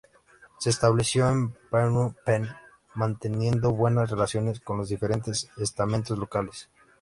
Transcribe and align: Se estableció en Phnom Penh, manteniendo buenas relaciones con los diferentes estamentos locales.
Se 0.57 0.71
estableció 0.71 1.29
en 1.29 1.51
Phnom 1.69 2.15
Penh, 2.25 2.47
manteniendo 2.95 3.69
buenas 3.71 4.09
relaciones 4.09 4.59
con 4.59 4.79
los 4.79 4.89
diferentes 4.89 5.51
estamentos 5.57 6.17
locales. 6.17 6.69